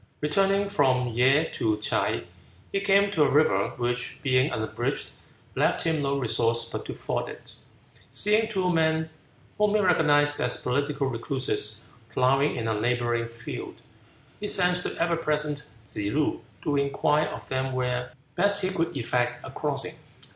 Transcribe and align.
Returning 0.19 0.67
from 0.67 1.09
Ye 1.09 1.47
to 1.51 1.77
Ts'ae, 1.77 2.25
he 2.71 2.79
came 2.81 3.11
to 3.11 3.21
a 3.21 3.29
river 3.29 3.67
which, 3.77 4.17
being 4.23 4.49
unbridged, 4.49 5.11
left 5.53 5.83
him 5.83 6.01
no 6.01 6.17
resource 6.17 6.67
but 6.67 6.85
to 6.85 6.95
ford 6.95 7.29
it. 7.29 7.53
Seeing 8.11 8.49
two 8.49 8.73
men 8.73 9.11
whom 9.59 9.75
he 9.75 9.79
recognized 9.79 10.41
as 10.41 10.57
political 10.59 11.05
recluses 11.05 11.85
ploughing 12.09 12.55
in 12.55 12.67
a 12.67 12.73
neighboring 12.81 13.27
field, 13.27 13.75
he 14.39 14.47
sent 14.47 14.77
the 14.81 14.99
ever 14.99 15.17
present 15.17 15.67
Tsze 15.87 16.09
loo 16.11 16.41
to 16.63 16.77
inquire 16.77 17.27
of 17.27 17.47
them 17.47 17.73
where 17.73 18.11
best 18.33 18.63
he 18.63 18.71
could 18.71 18.97
effect 18.97 19.37
a 19.43 19.51
crossing. 19.51 19.93